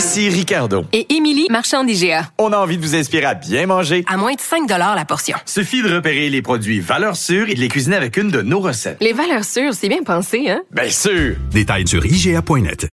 [0.00, 0.86] Ici Ricardo.
[0.94, 2.30] Et Émilie, marchand d'IGA.
[2.38, 4.02] On a envie de vous inspirer à bien manger.
[4.08, 5.36] À moins de 5 la portion.
[5.44, 8.60] Suffit de repérer les produits valeurs sûres et de les cuisiner avec une de nos
[8.60, 8.96] recettes.
[9.02, 10.62] Les valeurs sûres, c'est bien pensé, hein?
[10.70, 11.36] Bien sûr!
[11.50, 12.88] Détails sur IGA.net.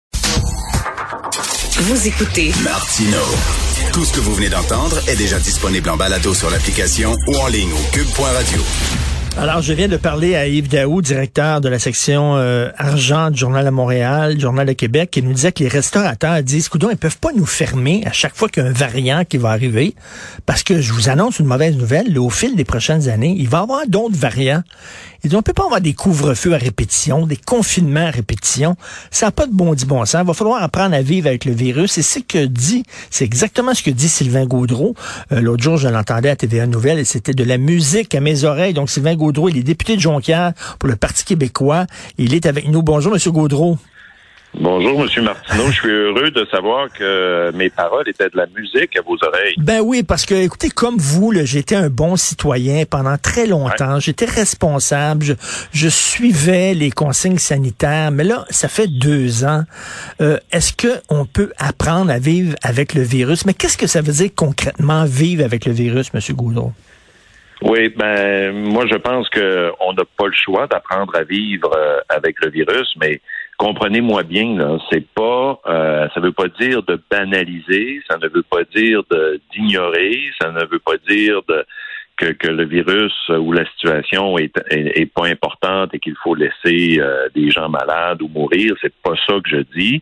[1.78, 3.22] Vous écoutez Martino.
[3.92, 7.46] Tout ce que vous venez d'entendre est déjà disponible en balado sur l'application ou en
[7.46, 8.60] ligne au cube.radio.
[9.38, 13.38] Alors, je viens de parler à Yves Daou, directeur de la section euh, argent du
[13.38, 16.96] Journal de Montréal, Journal de Québec, qui nous disait que les restaurateurs disent, coudons, ils
[16.96, 19.94] peuvent pas nous fermer à chaque fois qu'il y a un variant qui va arriver,
[20.46, 23.58] parce que je vous annonce une mauvaise nouvelle, au fil des prochaines années, il va
[23.58, 24.62] y avoir d'autres variants.
[25.22, 28.76] Ils disent, on peut pas avoir des couvre-feux à répétition, des confinements à répétition.
[29.10, 30.22] Ça n'a pas de bon dit bon sens.
[30.22, 31.98] Il va falloir apprendre à vivre avec le virus.
[31.98, 34.94] Et c'est ce que dit, c'est exactement ce que dit Sylvain Gaudreau.
[35.32, 38.44] Euh, L'autre jour, je l'entendais à TVA Nouvelle et c'était de la musique à mes
[38.44, 38.72] oreilles.
[38.72, 41.86] Donc, Sylvain Gaudreau, il est député de Jonquière pour le Parti québécois.
[42.18, 42.82] Il est avec nous.
[42.82, 43.78] Bonjour, Monsieur Gaudreau.
[44.58, 45.66] Bonjour, Monsieur Martineau.
[45.66, 49.54] Je suis heureux de savoir que mes paroles étaient de la musique à vos oreilles.
[49.58, 54.00] Ben oui, parce que, écoutez, comme vous, j'étais un bon citoyen pendant très longtemps.
[54.00, 55.24] J'étais responsable.
[55.24, 55.34] Je,
[55.72, 58.10] je, suivais les consignes sanitaires.
[58.10, 59.64] Mais là, ça fait deux ans.
[60.22, 63.44] Euh, Est-ce que on peut apprendre à vivre avec le virus?
[63.44, 66.72] Mais qu'est-ce que ça veut dire concrètement vivre avec le virus, Monsieur Goudreau?
[67.62, 72.00] Oui, ben moi je pense que on n'a pas le choix d'apprendre à vivre euh,
[72.10, 73.20] avec le virus, mais
[73.56, 78.42] comprenez-moi bien, là, c'est pas, euh, ça veut pas dire de banaliser, ça ne veut
[78.42, 79.02] pas dire
[79.52, 81.64] d'ignorer, ça ne veut pas dire de
[82.16, 86.34] que, que, le virus ou la situation est, est, est pas importante et qu'il faut
[86.34, 90.00] laisser euh, des gens malades ou mourir, c'est pas ça que je dis.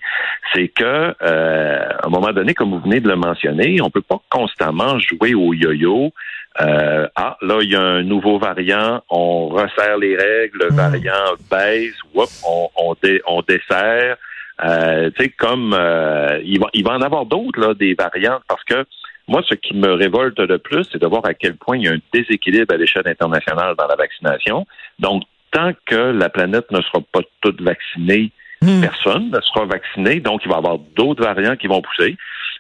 [0.54, 4.00] C'est que euh, à un moment donné, comme vous venez de le mentionner, on peut
[4.00, 6.12] pas constamment jouer au yo-yo.
[6.60, 11.34] Euh, ah, là, il y a un nouveau variant, on resserre les règles, le variant
[11.50, 14.16] baisse, whoop, on, on, dé, on dessert.
[14.64, 18.42] Euh, tu sais, comme euh, il, va, il va en avoir d'autres, là, des variantes,
[18.48, 18.84] parce que
[19.26, 21.88] moi, ce qui me révolte le plus, c'est de voir à quel point il y
[21.88, 24.66] a un déséquilibre à l'échelle internationale dans la vaccination.
[24.98, 28.30] Donc, tant que la planète ne sera pas toute vaccinée,
[28.62, 28.80] mmh.
[28.80, 30.20] personne ne sera vacciné.
[30.20, 32.16] Donc, il va y avoir d'autres variants qui vont pousser.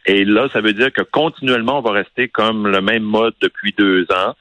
[0.06, 3.74] Et là, ça veut dire que continuellement, on va rester comme le même mode depuis
[3.76, 4.34] deux ans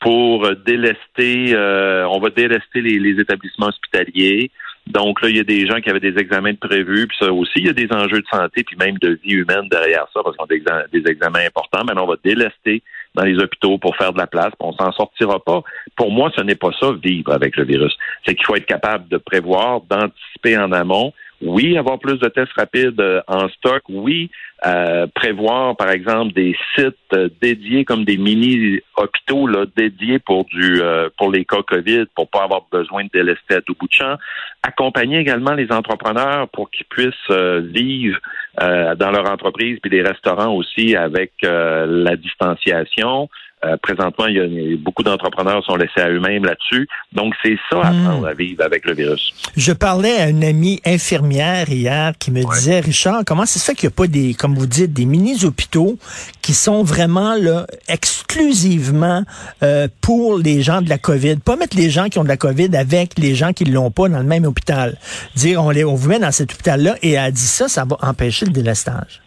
[0.00, 4.50] pour délester, euh, on va délester les, les établissements hospitaliers.
[4.86, 7.54] Donc là, il y a des gens qui avaient des examens prévus, puis ça aussi,
[7.56, 10.36] il y a des enjeux de santé, puis même de vie humaine derrière ça, parce
[10.36, 11.84] qu'on a des, examens, des examens importants.
[11.84, 12.82] Maintenant, on va délester
[13.14, 15.62] dans les hôpitaux pour faire de la place, puis on s'en sortira pas.
[15.96, 17.96] Pour moi, ce n'est pas ça, vivre avec le virus.
[18.24, 22.52] C'est qu'il faut être capable de prévoir, d'anticiper en amont, oui, avoir plus de tests
[22.56, 23.82] rapides en stock.
[23.88, 24.30] Oui,
[24.64, 31.30] euh, prévoir, par exemple, des sites dédiés comme des mini-hôpitaux dédiés pour du euh, pour
[31.30, 34.16] les cas COVID, pour pas avoir besoin de délester à tout bout de champ.
[34.62, 38.18] Accompagner également les entrepreneurs pour qu'ils puissent euh, vivre
[38.58, 43.28] dans leur entreprise, puis les restaurants aussi avec la distanciation.
[43.66, 46.88] Euh, présentement, il y a, beaucoup d'entrepreneurs sont laissés à eux-mêmes là-dessus.
[47.12, 48.26] Donc, c'est ça, apprendre mmh.
[48.26, 49.32] à vivre avec le virus.
[49.56, 52.54] Je parlais à une amie infirmière hier qui me ouais.
[52.54, 55.04] disait, Richard, comment ça se fait qu'il n'y a pas des, comme vous dites, des
[55.04, 55.98] mini-hôpitaux
[56.42, 59.24] qui sont vraiment là exclusivement
[59.62, 61.36] euh, pour les gens de la COVID?
[61.36, 63.90] Pas mettre les gens qui ont de la COVID avec les gens qui ne l'ont
[63.90, 64.96] pas dans le même hôpital.
[65.34, 67.84] Dire, on, les, on vous met dans cet hôpital-là et elle a dit ça, ça
[67.84, 69.22] va empêcher le délestage.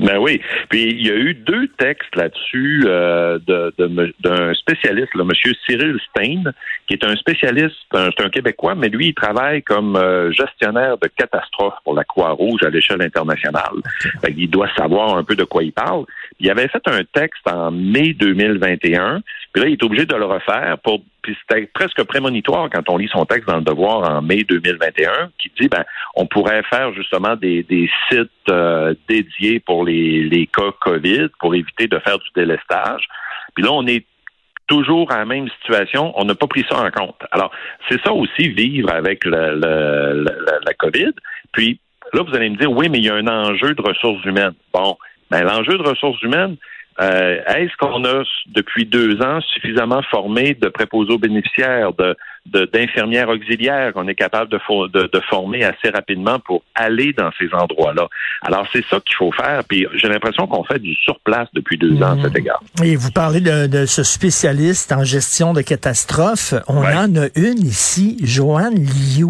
[0.00, 0.40] Ben oui.
[0.70, 5.52] Puis il y a eu deux textes là-dessus euh, d'un de, de, spécialiste, le monsieur
[5.66, 6.42] Cyril Stein,
[6.88, 11.08] qui est un spécialiste, c'est un, Québécois, mais lui, il travaille comme euh, gestionnaire de
[11.08, 13.74] catastrophes pour la Croix-Rouge à l'échelle internationale.
[14.20, 16.04] Fait il doit savoir un peu de quoi il parle.
[16.40, 20.24] Il avait fait un texte en mai 2021, puis là, il est obligé de le
[20.24, 24.20] refaire pour puis c'était presque prémonitoire quand on lit son texte dans le Devoir en
[24.20, 25.82] mai 2021, qui dit ben
[26.14, 31.54] on pourrait faire justement des, des sites euh, dédiés pour les, les cas COVID pour
[31.54, 33.08] éviter de faire du délestage.
[33.54, 34.04] Puis là, on est
[34.66, 37.22] toujours à la même situation, on n'a pas pris ça en compte.
[37.30, 37.50] Alors,
[37.88, 41.12] c'est ça aussi, vivre avec la COVID.
[41.52, 41.80] Puis
[42.12, 44.54] là, vous allez me dire, oui, mais il y a un enjeu de ressources humaines.
[44.74, 44.98] Bon,
[45.30, 46.56] ben, l'enjeu de ressources humaines,
[47.00, 53.28] euh, est-ce qu'on a depuis deux ans suffisamment formé de préposés aux bénéficiaires, de, d'infirmières
[53.30, 54.58] auxiliaires qu'on est capable de,
[54.92, 58.08] de, de former assez rapidement pour aller dans ces endroits-là.
[58.42, 59.62] Alors, c'est ça qu'il faut faire.
[59.68, 62.62] Puis j'ai l'impression qu'on fait du surplace depuis deux ans à cet égard.
[62.82, 66.54] Et vous parlez de, de ce spécialiste en gestion de catastrophes.
[66.68, 66.92] On Ouais.
[66.94, 69.28] en a une ici, Joanne Liu,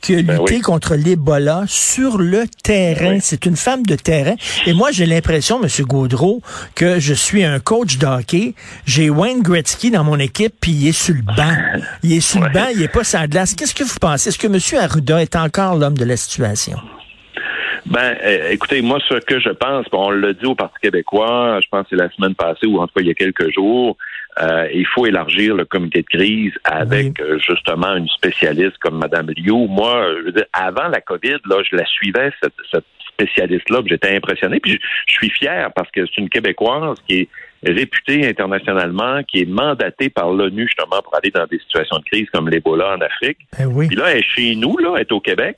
[0.00, 0.60] qui a Ben lutté oui.
[0.62, 3.14] contre l'Ebola sur le terrain.
[3.14, 3.18] Oui.
[3.20, 4.34] C'est une femme de terrain.
[4.66, 5.68] Et moi, j'ai l'impression, M.
[5.84, 6.40] Gaudreau,
[6.74, 8.54] que je suis un coach de hockey.
[8.86, 11.54] J'ai Wayne Gretzky dans mon équipe, puis il est sur le banc.
[12.02, 12.60] Il est sur le Ouais.
[12.66, 13.54] banc, il est pas la glace.
[13.54, 14.28] Qu'est-ce que vous pensez?
[14.28, 14.80] Est-ce que M.
[14.82, 16.78] Arruda est encore l'homme de la situation?
[17.86, 21.68] Ben, euh, écoutez, moi, ce que je pense, on l'a dit au Parti québécois, je
[21.70, 23.96] pense que c'est la semaine passée ou en tout cas il y a quelques jours,
[24.42, 29.30] euh, il faut élargir le comité de crise avec euh, justement une spécialiste comme Mme
[29.36, 29.68] Liu.
[29.68, 33.90] Moi, je veux dire, avant la COVID, là, je la suivais, cette, cette spécialiste-là, puis
[33.90, 34.58] j'étais impressionné.
[34.58, 37.28] Puis je, je suis fier parce que c'est une Québécoise qui est
[37.62, 42.28] réputée internationalement, qui est mandatée par l'ONU justement pour aller dans des situations de crise
[42.32, 43.38] comme l'Ebola en Afrique.
[43.58, 43.88] Ben oui.
[43.88, 45.56] Puis là, elle est chez nous, là, elle est au Québec,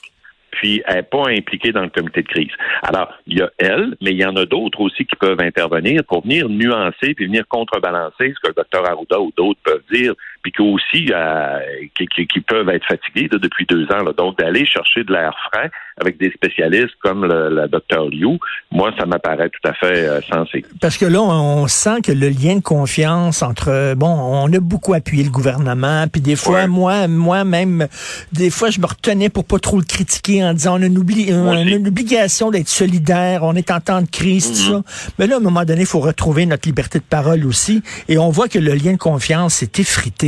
[0.51, 2.51] puis elle n'est pas impliquée dans le comité de crise.
[2.83, 6.03] Alors, il y a elle, mais il y en a d'autres aussi qui peuvent intervenir
[6.05, 10.15] pour venir nuancer puis venir contrebalancer ce que le docteur Arruda ou d'autres peuvent dire,
[10.43, 11.59] puis qui aussi euh,
[11.97, 14.03] qui, qui- qui peuvent être fatigués là, depuis deux ans.
[14.05, 14.13] là.
[14.17, 15.71] Donc, d'aller chercher de l'air frais
[16.01, 18.39] avec des spécialistes comme le, le docteur Liu,
[18.71, 20.65] moi, ça m'apparaît tout à fait euh, sensé.
[20.81, 24.95] Parce que là, on, sent que le lien de confiance entre bon, on a beaucoup
[24.95, 26.67] appuyé le gouvernement, puis des fois, Ouais.
[26.67, 27.89] moi, moi même,
[28.33, 30.99] des fois, je me retenais pour pas trop le critiquer en disant on a une,
[30.99, 34.83] on a obligation d'être solidaire, on est en temps de crise, tout Mhm.
[34.85, 35.11] ça.
[35.19, 38.19] Mais là, à un moment donné, il faut retrouver notre liberté de parole aussi, et
[38.19, 40.28] on voit que le lien de confiance s'est effrité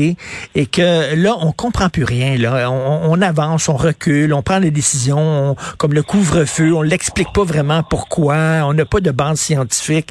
[0.54, 2.36] et que là, on comprend plus rien.
[2.36, 5.18] Là, on, avance, on recule, on prend des décisions,
[5.50, 10.08] on- comme le couvre-feu, on l'explique pas vraiment pourquoi, on n'a pas de base scientifique.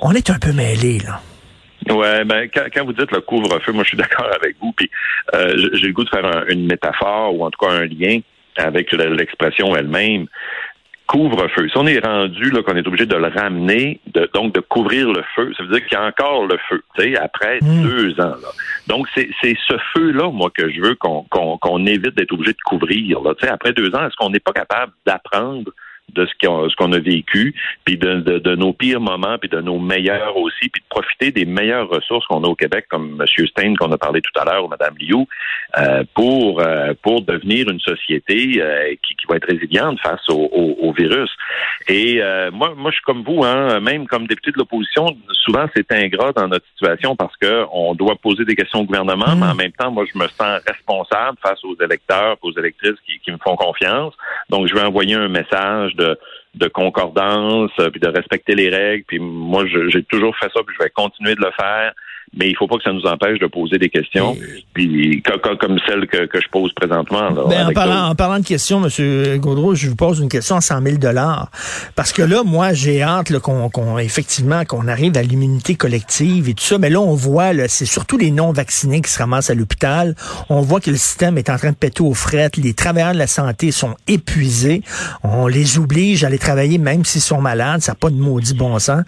[0.00, 1.20] On est un peu mêlé là.
[1.94, 4.72] Ouais, ben quand, quand vous dites le couvre-feu, moi je suis d'accord avec vous.
[4.76, 4.90] Puis
[5.34, 8.20] euh, j'ai- le goût de faire un- une métaphore ou en tout cas un lien
[8.56, 10.26] avec le- l'expression elle-même.
[11.08, 11.68] Couvre-feu.
[11.70, 15.08] Si on est rendu là qu'on est obligé de le ramener, de, donc de couvrir
[15.10, 16.82] le feu, ça veut dire qu'il y a encore le feu.
[16.98, 17.82] Tu sais, après Mm.
[17.82, 18.36] deux ans.
[18.42, 18.48] Là.
[18.88, 22.52] Donc c'est c'est ce feu-là, moi, que je veux qu'on qu'on qu'on évite d'être obligé
[22.52, 23.20] de couvrir.
[23.22, 23.34] Là.
[23.40, 25.70] Tu sais, après deux ans, est-ce qu'on n'est pas capable d'apprendre
[26.14, 29.48] de ce qu'on ce qu'on a vécu, puis de, de, de nos pires moments, puis
[29.48, 33.20] de nos meilleurs aussi, puis de profiter des meilleures ressources qu'on a au Québec, comme
[33.20, 33.46] M.
[33.46, 35.26] Stein qu'on a parlé tout à l'heure, ou Mme Liu,
[35.78, 40.48] euh, pour euh, pour devenir une société euh, qui, qui va être résiliente face au,
[40.52, 41.30] au, au virus.
[41.88, 45.06] Et euh, moi, moi, je suis comme vous, hein, même comme député de l'opposition,
[45.44, 49.28] souvent c'est ingrat dans notre situation parce que on doit poser des questions au gouvernement,
[49.34, 49.40] Mm.
[49.40, 53.18] mais en même temps, moi, je me sens responsable face aux électeurs, aux électrices qui,
[53.20, 54.14] qui me font confiance.
[54.48, 56.18] Donc, je vais envoyer un message de,
[56.54, 59.04] de concordance, euh, puis de respecter les règles.
[59.06, 61.92] Puis moi, j'ai toujours fait ça, puis je vais continuer de le faire.
[62.36, 64.36] Mais il faut pas que ça nous empêche de poser des questions,
[64.74, 67.30] puis co- co- comme celle que, que je pose présentement.
[67.30, 69.38] Là, Ben, en, parlant, en parlant de questions, M.
[69.38, 70.96] Gaudreau, je vous pose une question à 100 000
[71.94, 76.54] Parce que là, moi, j'ai hâte qu'on, qu'on- effectivement, qu'on arrive à l'immunité collective et
[76.54, 76.78] tout ça.
[76.78, 80.14] Mais là, on voit, c'est surtout les non-vaccinés qui se ramassent à l'hôpital.
[80.48, 82.56] On voit que le système est en train de péter aux frettes.
[82.56, 84.82] Les travailleurs de la santé sont épuisés.
[85.22, 87.80] On les oblige à aller travailler même s'ils sont malades.
[87.80, 89.02] Ça n'a pas de maudit bon sens.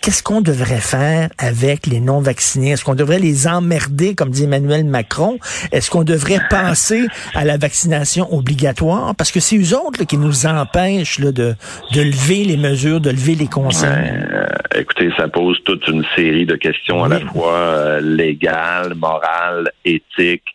[0.00, 2.72] Qu'est-ce qu'on devrait faire avec les non-vaccinés?
[2.72, 5.38] Est-ce qu'on devrait les emmerder, comme dit Emmanuel Macron?
[5.72, 9.14] Est-ce qu'on devrait penser à la vaccination obligatoire?
[9.14, 11.54] Parce que c'est eux autres là, qui nous empêchent là, de,
[11.92, 14.26] de lever les mesures, de lever les consignes.
[14.32, 19.70] Euh, écoutez, ça pose toute une série de questions à la fois euh, légales, morales,
[19.84, 20.54] éthiques.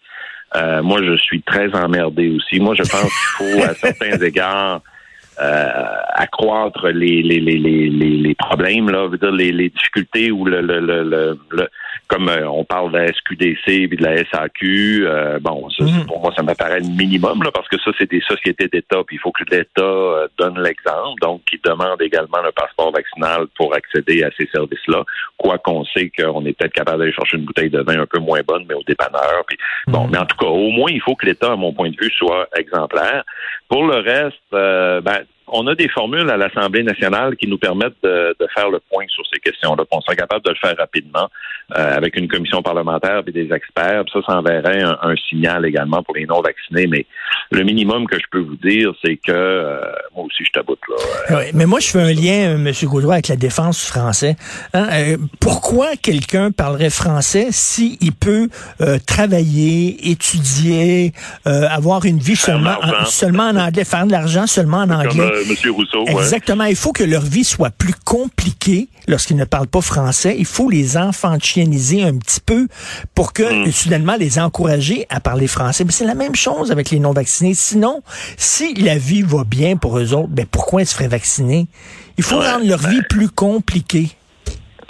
[0.56, 2.60] Euh, moi, je suis très emmerdé aussi.
[2.60, 4.82] Moi, je pense qu'il faut, à certains égards,
[5.42, 5.70] euh,
[6.13, 10.62] accroître les, les, les, les, les, problèmes, là, veut dire les, les difficultés ou le,
[10.62, 11.70] le, le- le-
[12.07, 16.05] comme euh, on parle de la SQDC et de la SAQ, euh, bon, ça, Mhm.
[16.05, 19.15] pour moi, ça m'apparaît le minimum, là, parce que ça, c'est des sociétés d'État, puis
[19.15, 23.74] il faut que l'État euh, donne l'exemple, donc qui demande également le passeport vaccinal pour
[23.74, 25.03] accéder à ces services-là,
[25.38, 28.19] quoi qu'on sait qu'on est peut-être capable d'aller chercher une bouteille de vin un peu
[28.19, 29.43] moins bonne, mais au dépanneur.
[29.48, 29.57] Puis,
[29.88, 30.12] bon, Mhm.
[30.12, 32.12] mais en tout cas, au moins, il faut que l'État, à mon point de vue,
[32.12, 33.24] soit exemplaire.
[33.69, 35.19] Pour le reste, euh, ben,
[35.53, 39.05] on a des formules à l'Assemblée nationale qui nous permettent de, de faire le point
[39.07, 39.83] sur ces questions-là.
[39.91, 41.29] On sera capable de le faire rapidement
[41.77, 44.03] euh, avec une commission parlementaire et des experts.
[44.05, 46.88] Puis ça, ça enverrait un, un signal également pour les non-vaccinés.
[46.88, 47.05] Mais
[47.51, 49.79] le minimum que je peux vous dire, c'est que euh,
[50.15, 51.38] moi aussi, je taboute, là.
[51.38, 52.72] Ouais, mais moi, je fais un lien, euh, M.
[52.83, 54.36] Gaudroy, avec la défense du français.
[54.74, 58.50] Hein, euh, pourquoi quelqu'un parlerait français s'il peut
[58.81, 61.13] euh, travailler, étudier,
[61.48, 65.42] euh, avoir une vie seulement en, seulement en anglais, faire de l'argent seulement en anglais?
[65.43, 65.71] Euh.
[65.71, 66.12] Rousseau, ouais.
[66.21, 66.65] Exactement.
[66.65, 70.35] Il faut que leur vie soit plus compliquée lorsqu'ils ne parlent pas français.
[70.38, 72.67] Il faut les enfantianiser un petit peu
[73.15, 73.71] pour que, Mm.
[73.71, 75.83] soudainement, les encourager à parler français.
[75.85, 77.53] Mais c'est la même chose avec les non-vaccinés.
[77.53, 78.01] Sinon,
[78.38, 81.67] si la vie va bien pour eux autres, ben pourquoi ils se feraient vacciner?
[82.17, 84.07] Il faut Ouais, rendre leur vie plus compliquée.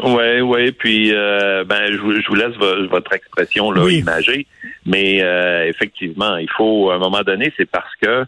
[0.03, 3.99] Oui, oui, puis euh, ben je, vous- je vous laisse vo- votre expression là Oui.
[3.99, 4.47] imagée,
[4.85, 8.25] mais euh, effectivement, il faut à un moment donné, c'est parce que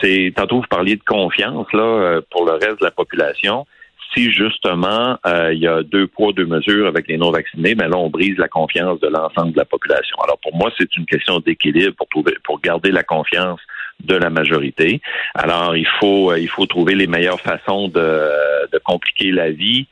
[0.00, 3.66] c'est tantôt vous parliez de confiance là euh, pour le reste de la population.
[4.14, 7.88] Si justement euh, il y a deux poids deux mesures avec les non vaccinés, ben
[7.88, 10.16] là on brise la confiance de l'ensemble de la population.
[10.22, 13.60] Alors pour moi c'est une question d'équilibre pour trouver pour garder la confiance
[14.00, 15.00] de la majorité.
[15.34, 18.28] Alors il faut euh, il faut trouver les meilleures façons de,
[18.72, 19.86] de compliquer la vie.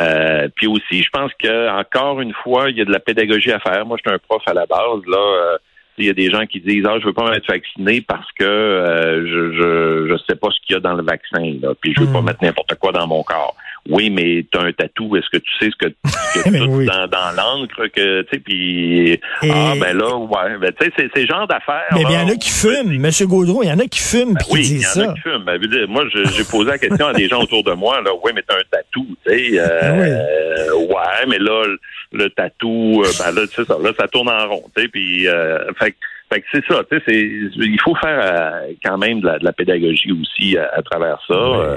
[0.00, 3.52] Euh, puis aussi, je pense que encore une fois, il y a de la pédagogie
[3.52, 3.86] à faire.
[3.86, 5.02] Moi, je suis un prof à la base.
[5.06, 5.58] Là, euh,
[5.98, 8.44] il y a des gens qui disent ah je veux pas être vacciné parce que
[8.44, 11.94] euh, je, je je sais pas ce qu'il y a dans le vaccin là, puis
[11.94, 12.24] je veux pas Mm.
[12.26, 13.54] mettre n'importe quoi dans mon corps.
[13.90, 15.92] Oui, mais tu as un tatou, est-ce que tu sais ce que,
[16.44, 16.84] que Mais tout oui.
[16.86, 20.92] dans, dans l'encre que tu sais puis Et- ah ben là ouais, ben tu sais
[21.14, 21.86] c'est le genre d'affaires.
[21.92, 22.98] Mais il y en a qui fument.
[23.00, 24.88] Monsieur Gaudreau, il y en a qui fument ben puis qui oui, il y en
[24.88, 25.10] ça.
[25.10, 25.44] a qui fument.
[25.44, 28.00] Ben, moi, j'ai posé la question à des gens autour de moi.
[28.02, 29.58] Là, oui, mais t'as un tatou, tu sais.
[29.58, 30.06] euh, Ah oui.
[30.08, 31.62] euh, ouais, mais là,
[32.12, 34.88] le, tatou, euh, ben là, tu sais ça, là, ça tourne en rond, tu sais.
[34.88, 35.96] Puis, euh, fait, que-
[36.32, 37.02] fait que c'est ça, tu sais.
[37.06, 40.82] c'est- Il faut faire euh, quand même de la, de la pédagogie aussi à, à
[40.82, 41.34] travers ça.
[41.34, 41.76] Euh,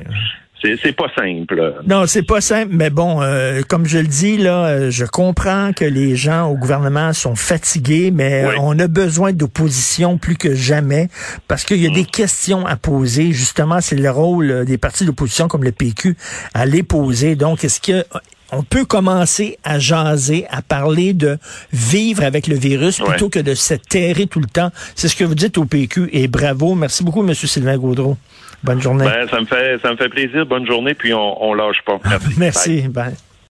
[0.64, 1.74] c'est c'est pas simple.
[1.88, 5.84] Non, c'est pas simple, mais bon, euh, comme je le dis, là, je comprends que
[5.86, 8.56] les gens au gouvernement sont fatigués, mais Oui.
[8.60, 11.08] on a besoin d'opposition plus que jamais
[11.48, 11.94] parce qu'il y a Mm.
[11.94, 13.32] des questions à poser.
[13.32, 16.16] Justement, c'est le rôle des partis d'opposition comme le PQ
[16.54, 17.36] à les poser.
[17.36, 18.06] Donc, est-ce que
[18.52, 21.38] on peut commencer à jaser, à parler de
[21.72, 23.08] vivre avec le virus Ouais.
[23.10, 24.72] plutôt que de se terrer tout le temps.
[24.96, 26.76] C'est ce que vous dites au PQ et bravo.
[26.76, 28.18] Merci beaucoup, Monsieur Sylvain Gaudreau.
[28.64, 29.06] Bonne journée.
[29.06, 30.46] Ben, ça me fait ça me fait plaisir.
[30.46, 32.00] Bonne journée, puis on, on lâche pas.
[32.06, 32.28] Merci.
[32.28, 32.38] Bye.
[32.38, 32.82] Merci.
[32.90, 33.31] Bye.